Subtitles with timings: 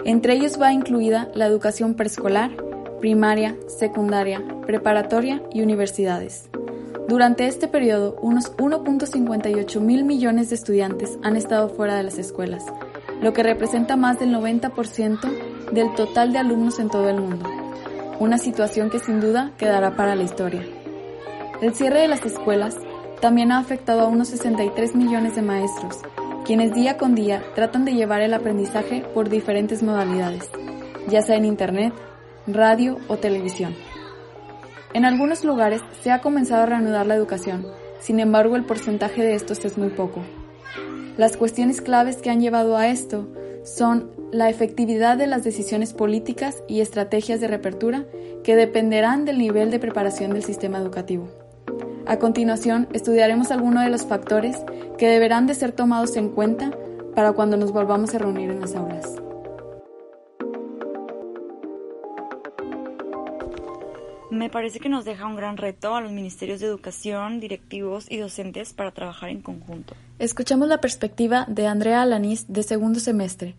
[0.06, 2.52] Entre ellos va incluida la educación preescolar,
[3.00, 6.52] primaria, secundaria, preparatoria y universidades.
[7.08, 12.64] Durante este periodo, unos 1.58 mil millones de estudiantes han estado fuera de las escuelas,
[13.22, 17.50] lo que representa más del 90% del total de alumnos en todo el mundo.
[18.20, 20.64] Una situación que sin duda quedará para la historia.
[21.62, 22.76] El cierre de las escuelas
[23.20, 25.98] también ha afectado a unos 63 millones de maestros,
[26.46, 30.50] quienes día con día tratan de llevar el aprendizaje por diferentes modalidades,
[31.08, 31.94] ya sea en Internet,
[32.46, 33.76] radio o televisión.
[34.94, 37.66] En algunos lugares se ha comenzado a reanudar la educación,
[38.00, 40.22] sin embargo el porcentaje de estos es muy poco.
[41.18, 43.28] Las cuestiones claves que han llevado a esto
[43.64, 48.06] son la efectividad de las decisiones políticas y estrategias de reapertura
[48.44, 51.28] que dependerán del nivel de preparación del sistema educativo.
[52.06, 54.58] A continuación, estudiaremos algunos de los factores
[54.98, 56.72] que deberán de ser tomados en cuenta
[57.16, 59.16] para cuando nos volvamos a reunir en las aulas.
[64.38, 68.18] Me parece que nos deja un gran reto a los ministerios de educación, directivos y
[68.18, 69.96] docentes para trabajar en conjunto.
[70.20, 73.56] Escuchamos la perspectiva de Andrea Alanís de segundo semestre,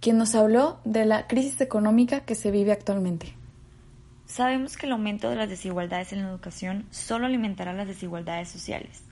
[0.00, 3.34] quien nos habló de la crisis económica que se vive actualmente.
[4.24, 9.02] Sabemos que el aumento de las desigualdades en la educación solo alimentará las desigualdades sociales.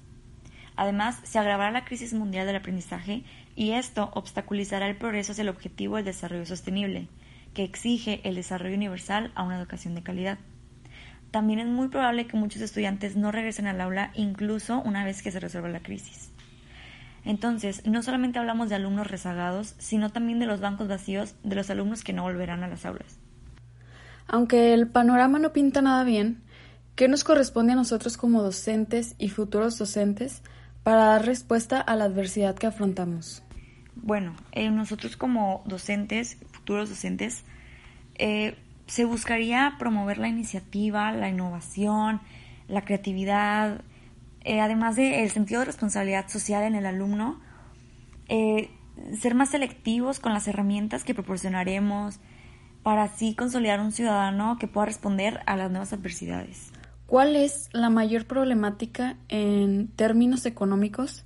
[0.76, 3.24] Además, se agravará la crisis mundial del aprendizaje
[3.56, 7.08] y esto obstaculizará el progreso hacia el objetivo del desarrollo sostenible,
[7.54, 10.38] que exige el desarrollo universal a una educación de calidad
[11.30, 15.30] también es muy probable que muchos estudiantes no regresen al aula incluso una vez que
[15.30, 16.30] se resuelva la crisis.
[17.24, 21.68] Entonces, no solamente hablamos de alumnos rezagados, sino también de los bancos vacíos de los
[21.68, 23.18] alumnos que no volverán a las aulas.
[24.26, 26.42] Aunque el panorama no pinta nada bien,
[26.94, 30.42] ¿qué nos corresponde a nosotros como docentes y futuros docentes
[30.82, 33.42] para dar respuesta a la adversidad que afrontamos?
[33.94, 37.44] Bueno, eh, nosotros como docentes, futuros docentes,
[38.14, 38.56] eh,
[38.88, 42.20] se buscaría promover la iniciativa, la innovación,
[42.66, 43.82] la creatividad,
[44.42, 47.38] eh, además del sentido de responsabilidad social en el alumno,
[48.28, 48.70] eh,
[49.20, 52.18] ser más selectivos con las herramientas que proporcionaremos
[52.82, 56.72] para así consolidar un ciudadano que pueda responder a las nuevas adversidades.
[57.06, 61.24] ¿Cuál es la mayor problemática en términos económicos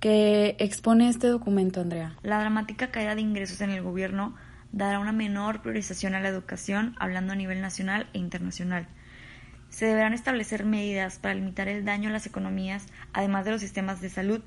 [0.00, 2.16] que expone este documento, Andrea?
[2.22, 4.34] La dramática caída de ingresos en el gobierno
[4.72, 8.86] dará una menor priorización a la educación, hablando a nivel nacional e internacional.
[9.70, 14.00] Se deberán establecer medidas para limitar el daño a las economías, además de los sistemas
[14.00, 14.42] de salud,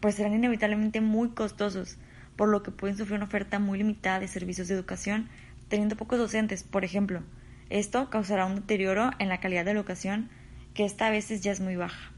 [0.00, 1.98] pues serán inevitablemente muy costosos,
[2.36, 5.28] por lo que pueden sufrir una oferta muy limitada de servicios de educación,
[5.68, 7.22] teniendo pocos docentes, por ejemplo.
[7.68, 10.30] Esto causará un deterioro en la calidad de la educación,
[10.74, 12.12] que esta a veces ya es muy baja.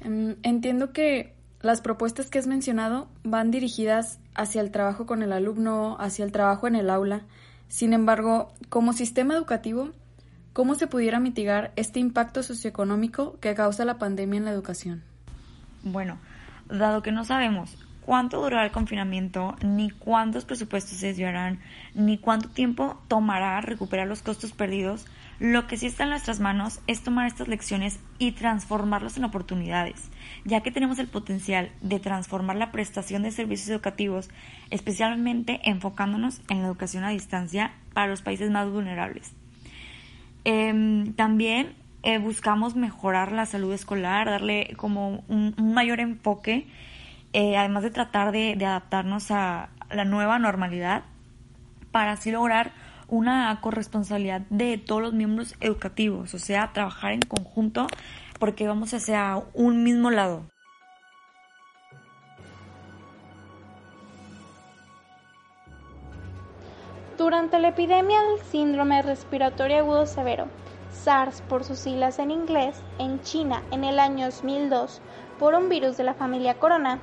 [0.00, 5.32] Em, entiendo que las propuestas que has mencionado van dirigidas hacia el trabajo con el
[5.32, 7.22] alumno, hacia el trabajo en el aula.
[7.66, 9.90] Sin embargo, como sistema educativo,
[10.52, 15.02] ¿cómo se pudiera mitigar este impacto socioeconómico que causa la pandemia en la educación?
[15.82, 16.18] Bueno,
[16.68, 17.76] dado que no sabemos
[18.08, 21.58] cuánto durará el confinamiento, ni cuántos presupuestos se desviarán,
[21.94, 25.04] ni cuánto tiempo tomará recuperar los costos perdidos,
[25.40, 30.10] lo que sí está en nuestras manos es tomar estas lecciones y transformarlas en oportunidades,
[30.44, 34.30] ya que tenemos el potencial de transformar la prestación de servicios educativos,
[34.70, 39.32] especialmente enfocándonos en la educación a distancia para los países más vulnerables.
[40.44, 46.66] Em, también eh, buscamos mejorar la salud escolar, darle como un, mayor enfoque,
[47.32, 51.04] eh, además de tratar de adaptarnos a la nueva normalidad,
[51.92, 52.72] para así lograr
[53.08, 57.86] una corresponsabilidad de todos los miembros educativos, o sea, trabajar en conjunto
[58.38, 60.42] porque vamos hacia un mismo lado.
[67.16, 70.46] Durante la epidemia del síndrome respiratorio agudo severo,
[70.92, 75.00] SARS por sus siglas en inglés, en China en el año 2002
[75.38, 77.00] por un virus de la familia corona,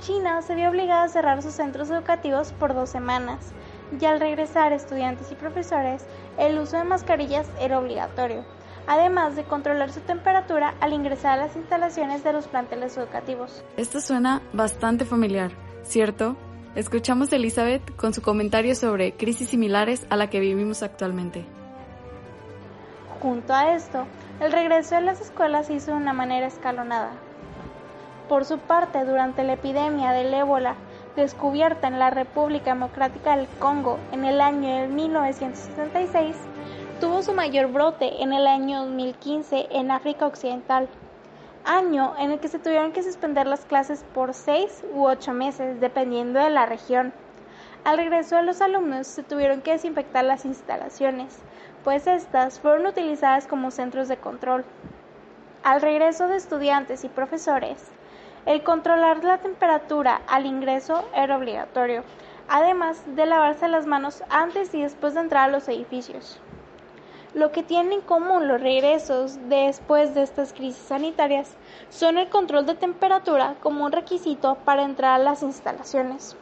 [0.00, 3.52] China se vio obligada a cerrar sus centros educativos por dos semanas,
[4.00, 6.04] y al regresar estudiantes y profesores,
[6.38, 8.44] el uso de mascarillas era obligatorio,
[8.86, 13.64] además de controlar su temperatura al ingresar a las instalaciones de los planteles educativos.
[13.76, 15.52] Esto suena bastante familiar,
[15.82, 16.36] ¿cierto?
[16.74, 21.46] Escuchamos a Elizabeth con su comentario sobre crisis similares a la que vivimos actualmente.
[23.20, 24.06] Junto a esto,
[24.40, 27.12] el regreso a las escuelas se hizo de una manera escalonada.
[28.28, 30.74] Por su parte, durante la epidemia del ébola
[31.16, 36.36] descubierta en la República Democrática del Congo en el año de 1966,
[37.00, 40.88] tuvo su mayor brote en el año 2015 en África Occidental,
[41.64, 45.80] año en el que se tuvieron que suspender las clases por seis u ocho meses,
[45.80, 47.12] dependiendo de la región.
[47.84, 51.38] Al regreso de los alumnos se tuvieron que desinfectar las instalaciones,
[51.82, 54.64] pues estas fueron utilizadas como centros de control.
[55.62, 57.82] Al regreso de estudiantes y profesores,
[58.46, 62.04] el controlar la temperatura al ingreso era obligatorio,
[62.48, 66.40] además de lavarse las manos antes y después de entrar a los edificios.
[67.34, 71.54] Lo que tienen en común los regresos después de estas crisis sanitarias
[71.90, 76.36] son el control de temperatura como un requisito para entrar a las instalaciones,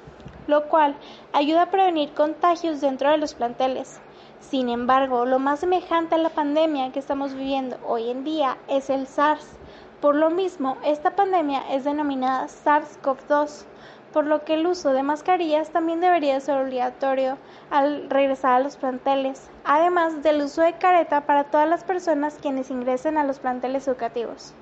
[0.46, 0.94] lo cual
[1.32, 4.00] ayuda a prevenir contagios dentro de los planteles.
[4.38, 8.90] Sin embargo, lo más semejante a la pandemia que estamos viviendo hoy en día es
[8.90, 9.56] el SARS.
[10.04, 13.64] Por lo mismo, esta pandemia es denominada SARS-CoV-2
[14.12, 17.38] por lo que el uso de mascarillas también debería ser obligatorio
[17.70, 22.70] al regresar a los planteles, además del uso de careta para todas las personas quienes
[22.70, 24.52] ingresen a los planteles educativos,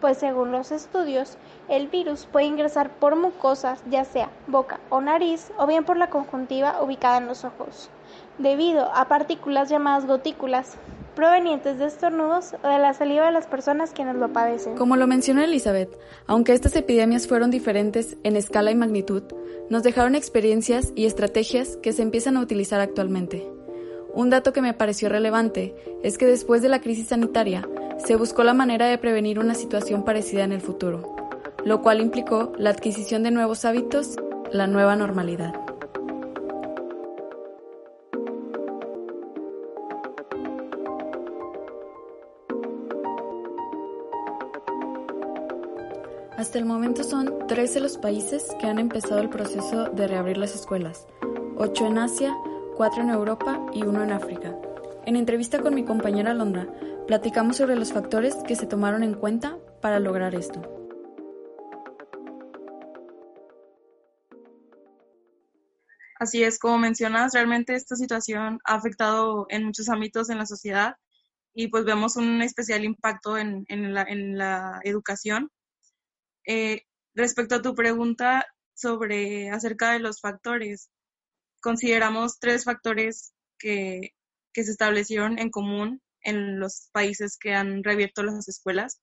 [0.00, 5.52] pues según los estudios, el virus puede ingresar por mucosas, ya sea boca o nariz,
[5.58, 7.88] o bien por la conjuntiva ubicada en los ojos,
[8.38, 10.76] debido a partículas llamadas gotículas,
[11.18, 14.76] provenientes de estornudos o de la saliva de las personas quienes lo padecen.
[14.76, 15.98] Como lo mencionó Elizabeth,
[16.28, 19.24] aunque estas epidemias fueron diferentes en escala y magnitud,
[19.68, 23.50] nos dejaron experiencias y estrategias que se empiezan a utilizar actualmente.
[24.14, 25.74] Un dato que me pareció relevante
[26.04, 30.04] es que después de la crisis sanitaria se buscó la manera de prevenir una situación
[30.04, 31.16] parecida en el futuro,
[31.64, 34.14] lo cual implicó la adquisición de nuevos hábitos,
[34.52, 35.67] la nueva normalidad.
[46.38, 50.54] Hasta el momento son 13 los países que han empezado el proceso de reabrir las
[50.54, 51.04] escuelas,
[51.56, 52.32] 8 en Asia,
[52.76, 54.56] 4 en Europa y 1 en África.
[55.04, 56.68] En entrevista con mi compañera Londra,
[57.08, 60.62] platicamos sobre los factores que se tomaron en cuenta para lograr esto.
[66.20, 70.94] Así es, como mencionas, realmente esta situación ha afectado en muchos ámbitos en la sociedad
[71.52, 75.50] y pues vemos un especial impacto en, en la educación
[76.48, 80.88] eh, respecto a tu pregunta sobre acerca de los factores,
[81.60, 84.14] consideramos tres factores que,
[84.52, 89.00] que se establecieron en común en los países que han reabierto las escuelas.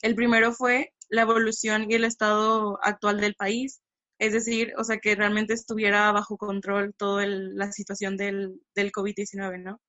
[0.00, 3.82] El primero fue la evolución y el estado actual del país,
[4.18, 9.62] es decir, o sea, que realmente estuviera bajo control toda la situación del, del COVID-19,
[9.62, 9.80] ¿no?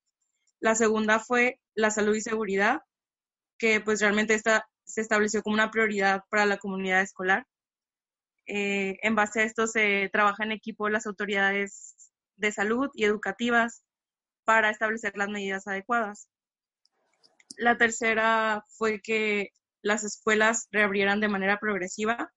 [0.60, 2.82] La segunda fue la salud y seguridad,
[3.57, 7.46] que pues realmente esta se estableció como una prioridad para la comunidad escolar.
[8.48, 13.84] Eh, en base a esto se trabaja en equipo las autoridades de salud y educativas
[14.44, 16.27] para establecer las medidas adecuadas.
[17.58, 19.50] La tercera fue que
[19.82, 22.32] las escuelas reabrieran de manera progresiva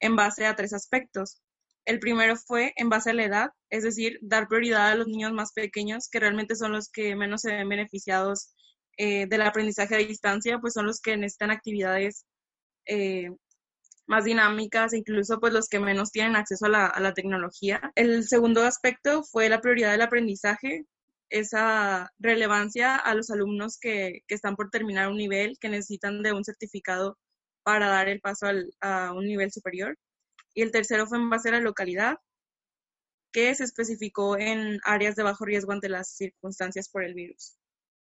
[0.00, 1.40] en base a tres aspectos.
[1.84, 5.32] El primero fue en base a la edad, es decir, dar prioridad a los niños
[5.32, 8.54] más pequeños, que realmente son los que menos se ven beneficiados
[8.98, 12.26] eh, del aprendizaje a distancia, pues son los que necesitan actividades
[12.86, 13.30] eh,
[14.06, 16.68] más dinámicas, incluso pues los que menos tienen acceso a
[17.00, 17.92] la, tecnología.
[17.94, 20.84] El segundo aspecto fue la prioridad del aprendizaje,
[21.30, 26.44] esa relevancia a los alumnos que, están por terminar un nivel, que necesitan de un
[26.44, 27.18] certificado
[27.62, 28.46] para dar el paso
[28.80, 29.96] a un nivel superior.
[30.54, 32.18] Y el tercero fue en base a la localidad,
[33.32, 37.58] que se especificó en áreas de bajo riesgo ante las circunstancias por el virus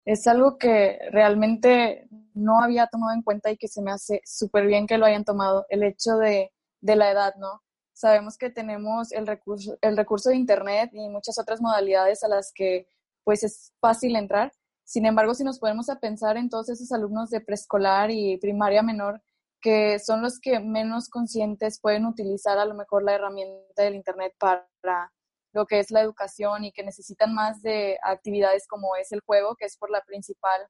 [0.04, 4.66] es algo que realmente no había tomado en cuenta y que se me hace súper
[4.66, 7.62] bien que lo hayan tomado, el hecho de, de, la edad, ¿no?
[7.92, 12.52] Sabemos que tenemos el recurso, el recurso de Internet y muchas otras modalidades a las
[12.54, 12.87] que
[13.25, 14.52] pues es fácil entrar.
[14.85, 18.83] Sin embargo, si nos ponemos a pensar en todos esos alumnos de preescolar y primaria
[18.83, 19.23] menor,
[19.61, 24.35] que son los que menos conscientes pueden utilizar a lo mejor la herramienta del Internet
[24.38, 25.12] para
[25.52, 29.57] lo que es la educación y que necesitan más de actividades como es el juego,
[29.57, 30.61] que es por la principal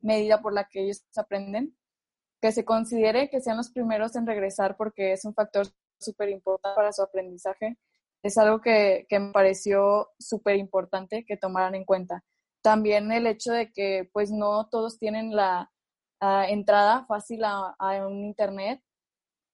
[0.00, 1.76] medida por la que ellos aprenden,
[2.40, 5.66] que se considere que sean los primeros en regresar porque es un factor
[5.98, 7.76] súper importante para su aprendizaje.
[8.22, 12.24] Es algo que, que me pareció súper importante que tomaran en cuenta.
[12.62, 15.70] También el hecho de que pues no todos tienen la
[16.20, 18.80] entrada fácil a, a, un internet.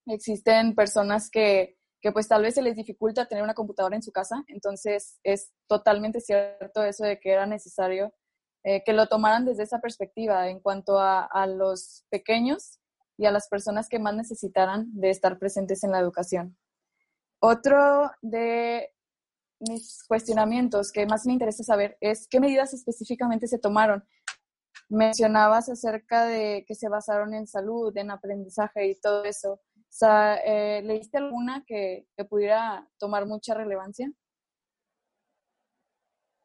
[0.07, 4.11] Existen personas que, que pues tal vez se les dificulta tener una computadora en su
[4.11, 8.13] casa, entonces es totalmente cierto eso de que era necesario
[8.63, 12.79] eh, que lo tomaran desde esa perspectiva en cuanto a, a, los pequeños
[13.17, 16.55] y a las personas que más necesitaran de estar presentes en la educación.
[17.39, 18.93] Otro de
[19.59, 24.07] mis cuestionamientos que más me interesa saber es qué medidas específicamente se tomaron.
[24.89, 29.59] Mencionabas acerca de que se basaron en salud, en aprendizaje y todo eso.
[29.95, 34.11] Sea, eh, ¿leíste alguna que, que pudiera tomar mucha relevancia?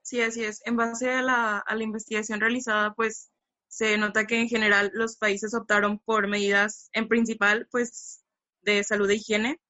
[0.03, 0.63] Sí, así es.
[0.67, 3.33] En base a la, a la investigación realizada, pues
[3.67, 8.25] se nota que en general los países optaron por medidas, en principal, pues
[8.63, 9.61] de salud e higiene,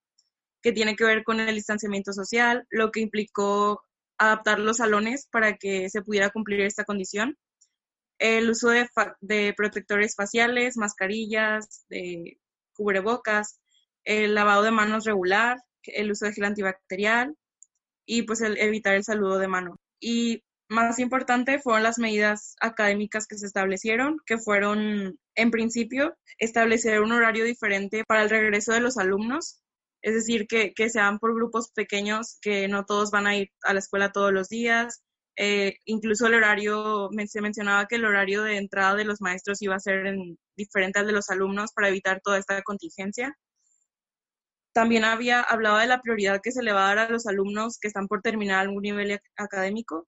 [0.61, 3.83] que tiene que ver con el distanciamiento social, lo que implicó
[4.19, 7.39] adaptar los salones para que se pudiera cumplir esta condición.
[8.19, 8.87] El uso de,
[9.23, 12.39] de protectores faciales, mascarillas, de
[12.75, 13.60] cubrebocas,
[14.05, 17.35] el lavado de manos regular, el uso de gel antibacterial
[18.07, 19.77] y pues el evitar el saludo de mano.
[20.01, 27.01] Y más importante fueron las medidas académicas que se establecieron, que fueron, en principio, establecer
[27.01, 29.61] un horario diferente para el regreso de los alumnos,
[30.03, 33.73] es decir, que, que sean por grupos pequeños, que no todos van a ir a
[33.75, 35.03] la escuela todos los días.
[35.37, 39.75] Eh, incluso el horario, se mencionaba que el horario de entrada de los maestros iba
[39.75, 43.37] a ser en, diferente al de los alumnos para evitar toda esta contingencia.
[44.73, 47.79] También había hablado de la prioridad que se le va a dar a los alumnos
[47.81, 50.07] que están por terminar algún nivel académico,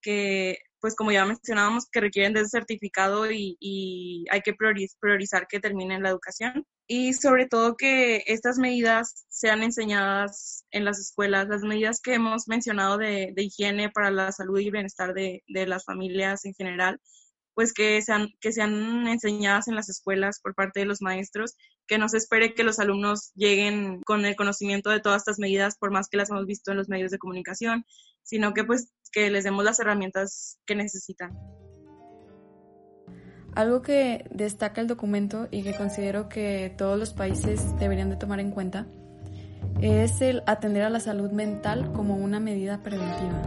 [0.00, 6.02] que, pues como ya mencionábamos, que requieren de certificado y, hay que priorizar que terminen
[6.02, 6.66] la educación.
[6.88, 12.48] Y sobre todo que estas medidas sean enseñadas en las escuelas, las medidas que hemos
[12.48, 16.98] mencionado de, higiene para la salud y bienestar de las familias en general,
[17.54, 21.54] pues que sean, que sean enseñadas en las escuelas por parte de los maestros,
[21.86, 25.76] que no se espere que los alumnos lleguen con el conocimiento de todas estas medidas,
[25.76, 27.84] por más que las hemos visto en los medios de comunicación,
[28.22, 31.38] sino que pues que les demos las herramientas que necesitan.
[33.54, 38.40] Algo que destaca el documento y que considero que todos los países deberían de tomar
[38.40, 38.86] en cuenta
[39.82, 43.42] es el atender a la salud mental como una medida preventiva.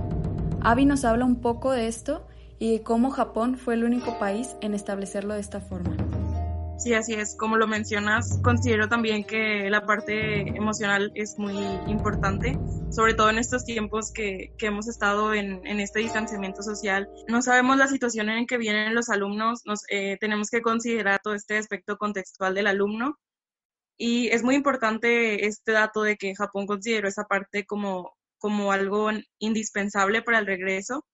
[0.62, 2.28] Avi nos habla un poco de esto
[2.60, 5.96] y cómo Japón fue el único país en establecerlo de esta forma.
[6.78, 7.36] Sí, así es.
[7.36, 11.56] Como lo mencionas, considero también que la parte emocional es muy
[11.88, 12.60] importante,
[12.92, 17.10] sobre todo en estos tiempos que, que hemos estado en, en, este distanciamiento social.
[17.28, 21.34] No sabemos la situación en que vienen los alumnos, nos, eh, tenemos que considerar todo
[21.34, 23.18] este aspecto contextual del alumno.
[23.98, 29.10] Y es muy importante este dato de que Japón consideró esa parte como, como algo
[29.40, 31.06] indispensable para el regreso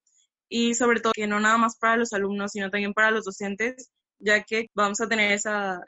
[0.51, 3.89] y sobre todo que no nada más para los alumnos, sino también para los docentes,
[4.19, 5.79] ya que vamos a tener esa,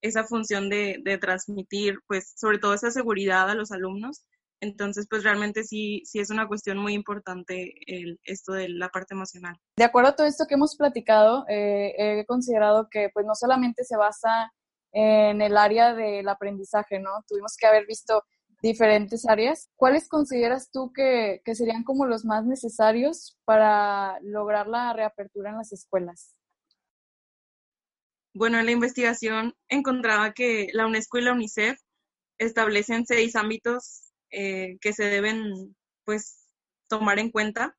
[0.00, 4.24] esa función de, de transmitir, pues, sobre todo esa seguridad a los alumnos.
[4.60, 9.14] Entonces, pues realmente sí, sí es una cuestión muy importante el, esto de la parte
[9.14, 9.56] emocional.
[9.76, 13.82] De acuerdo a todo esto que hemos platicado, eh, he considerado que pues no solamente
[13.82, 14.52] se basa
[14.92, 17.10] en el área del aprendizaje, ¿no?
[17.26, 18.22] Tuvimos que haber visto
[18.64, 19.70] diferentes áreas.
[19.76, 25.58] ¿Cuáles consideras tú que, que, serían como los más necesarios para lograr la reapertura en
[25.58, 26.34] las escuelas?
[28.32, 31.78] Bueno, en la investigación encontraba que la UNESCO y la UNICEF
[32.38, 36.46] establecen seis ámbitos eh, que se deben pues
[36.88, 37.76] tomar en cuenta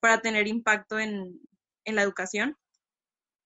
[0.00, 1.38] para tener impacto en,
[1.84, 2.56] en la educación.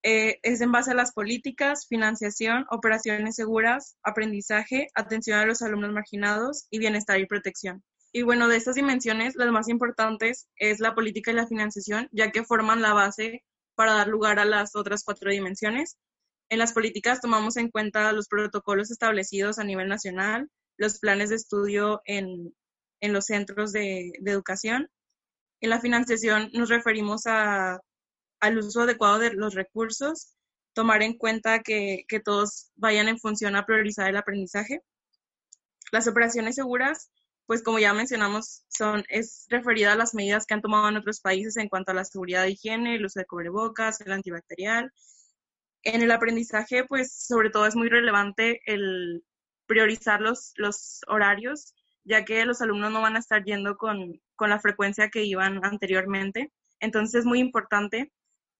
[0.08, 5.90] Eh, es en base a las políticas, financiación, operaciones seguras, aprendizaje, atención a los alumnos
[5.90, 7.82] marginados y bienestar y protección.
[8.12, 12.30] Y bueno, de estas dimensiones, las más importantes es la política y la financiación, ya
[12.30, 13.42] que forman la base
[13.74, 15.96] para dar lugar a las otras cuatro dimensiones.
[16.50, 21.34] En las políticas tomamos en cuenta los protocolos establecidos a nivel nacional, los planes de
[21.34, 22.54] estudio en,
[23.00, 24.88] en los centros de, de educación.
[25.60, 27.80] En la financiación nos referimos a
[28.40, 30.36] al uso adecuado de los recursos,
[30.74, 34.82] tomar en cuenta que, que todos vayan en función a priorizar el aprendizaje.
[35.90, 37.10] Las operaciones seguras,
[37.46, 41.20] pues como ya mencionamos, son, es referida a las medidas que han tomado en otros
[41.20, 44.92] países en cuanto a la seguridad de higiene, el uso de cubrebocas, el antibacterial.
[45.82, 49.24] En el aprendizaje, pues sobre todo es muy relevante el
[49.66, 51.74] priorizar los, los horarios,
[52.04, 55.64] ya que los alumnos no van a estar yendo con, con la frecuencia que iban
[55.64, 56.52] anteriormente.
[56.80, 58.12] Entonces es muy importante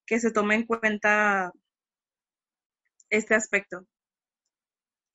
[0.06, 1.52] que se tome en cuenta
[3.10, 3.86] este aspecto.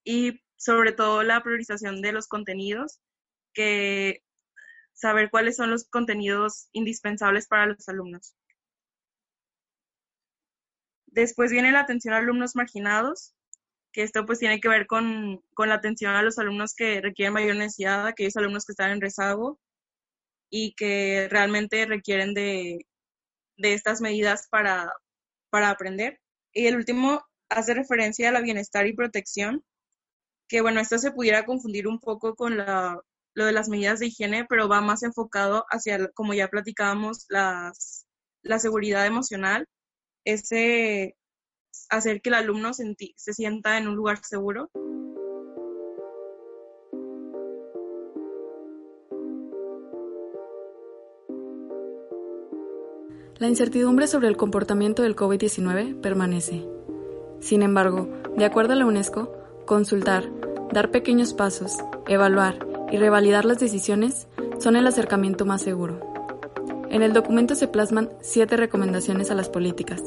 [0.03, 2.99] Y sobre todo la priorización de los contenidos,
[3.53, 4.23] que
[4.93, 8.35] saber cuáles son los contenidos indispensables para los alumnos.
[11.07, 13.33] Después viene la atención a alumnos marginados,
[13.91, 17.55] que esto pues tiene que ver con, la atención a los alumnos que requieren mayor
[17.55, 19.59] necesidad, aquellos alumnos que están en rezago
[20.49, 22.33] y que realmente requieren
[23.61, 24.91] de, estas medidas para,
[25.49, 26.19] para aprender.
[26.53, 29.63] Y el último hace referencia a la bienestar y protección,
[30.47, 32.99] que bueno, esto se pudiera confundir un poco con la,
[33.33, 38.05] lo de las medidas de higiene, pero va más enfocado hacia, como ya platicábamos, las,
[38.43, 39.67] la seguridad emocional,
[40.25, 41.15] ese
[41.89, 44.69] hacer que el alumno se, se sienta en un lugar seguro.
[53.41, 56.63] La incertidumbre sobre el comportamiento del COVID-19 permanece.
[57.39, 58.07] Sin embargo,
[58.37, 59.33] de acuerdo a la UNESCO,
[59.65, 60.25] consultar,
[60.71, 61.75] dar pequeños pasos,
[62.07, 64.27] evaluar y revalidar las decisiones
[64.59, 65.99] son el acercamiento más seguro.
[66.91, 70.03] En el documento se plasman siete recomendaciones a las políticas,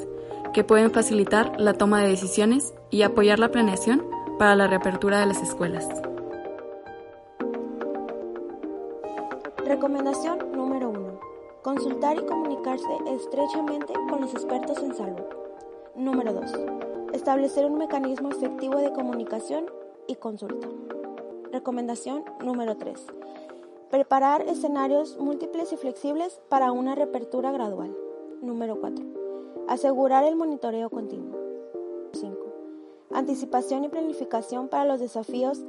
[0.53, 4.07] que pueden facilitar la toma de decisiones y apoyar la planeación
[4.39, 5.89] para la reapertura de las escuelas.
[9.67, 11.14] Recomendación número 1.
[11.65, 15.25] Consultar y comunicarse estrechamente con los expertos en salud.
[15.97, 16.53] Número 2.
[17.15, 19.65] Establecer un mecanismo efectivo de comunicación
[20.07, 20.69] y consulta.
[21.53, 23.07] Recomendación número 3.
[23.91, 27.97] Preparar escenarios múltiples y flexibles para una reapertura gradual.
[28.43, 29.03] Número 4.
[29.67, 31.35] Asegurar el monitoreo continuo.
[32.13, 32.37] 5.
[33.15, 35.65] Anticipación y planificación para los desafíos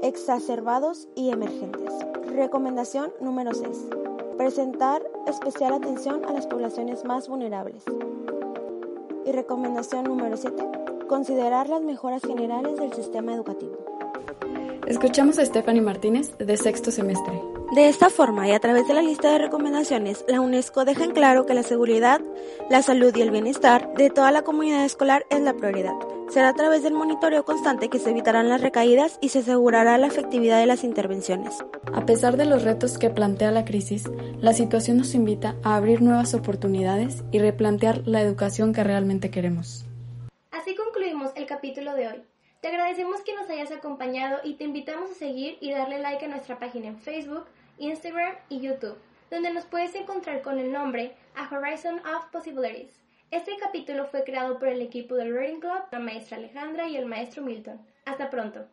[0.00, 1.92] exacerbados y emergentes.
[2.36, 3.88] Recomendación número 6.
[4.40, 7.84] Presentar especial atención a las poblaciones más vulnerables.
[9.26, 10.56] Y recomendación número 7.
[11.06, 13.76] Considerar las mejoras generales del sistema educativo.
[14.86, 17.38] Escuchamos a Stephanie Martínez de sexto semestre.
[17.74, 21.10] De esta forma y a través de la lista de recomendaciones, la UNESCO deja en
[21.10, 22.22] claro que la seguridad,
[22.70, 25.92] la salud y el bienestar de toda la comunidad escolar es la prioridad.
[26.30, 30.06] Será a través del monitoreo constante que se evitarán las recaídas y se asegurará la
[30.06, 31.58] efectividad de las intervenciones.
[31.92, 36.02] A pesar de los retos que plantea la crisis, la situación nos invita a abrir
[36.02, 39.86] nuevas oportunidades y replantear la educación que realmente queremos.
[40.52, 42.22] Así concluimos el capítulo de hoy.
[42.60, 46.28] Te agradecemos que nos hayas acompañado y te invitamos a seguir y darle like a
[46.28, 47.46] nuestra página en Facebook,
[47.78, 48.96] Instagram y YouTube,
[49.32, 53.09] donde nos puedes encontrar con el nombre A Horizon of Possibilities.
[53.30, 57.06] Este capítulo fue creado por el equipo del Reading Club, la maestra Alejandra y el
[57.06, 57.80] maestro Milton.
[58.04, 58.66] Hasta pronto.